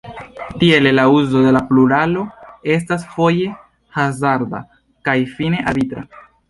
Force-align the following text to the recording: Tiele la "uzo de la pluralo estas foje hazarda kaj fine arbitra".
Tiele 0.61 0.93
la 0.99 1.03
"uzo 1.17 1.43
de 1.47 1.51
la 1.57 1.61
pluralo 1.67 2.25
estas 2.79 3.07
foje 3.13 3.55
hazarda 4.01 4.67
kaj 5.11 5.19
fine 5.37 5.67
arbitra". 5.73 6.09